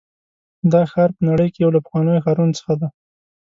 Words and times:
دا 0.71 0.81
ښار 0.91 1.09
په 1.15 1.21
نړۍ 1.29 1.47
کې 1.53 1.59
یو 1.63 1.73
له 1.75 1.79
پخوانیو 1.83 2.23
ښارونو 2.25 2.57
څخه 2.59 2.73
دی. 2.79 2.87